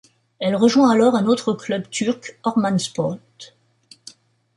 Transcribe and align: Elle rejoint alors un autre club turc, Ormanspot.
Elle 0.39 0.55
rejoint 0.55 0.89
alors 0.89 1.13
un 1.13 1.27
autre 1.27 1.53
club 1.53 1.87
turc, 1.87 2.39
Ormanspot. 2.41 3.19